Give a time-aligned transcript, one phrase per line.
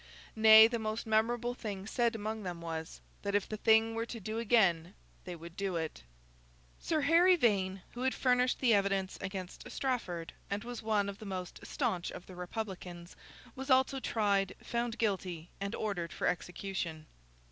[0.35, 4.19] Nay, the most memorable thing said among them was, that if the thing were to
[4.19, 6.01] do again they would do it.
[6.79, 11.25] Sir Harry Vane, who had furnished the evidence against Strafford, and was one of the
[11.27, 13.15] most staunch of the Republicans,
[13.55, 17.05] was also tried, found guilty, and ordered for execution.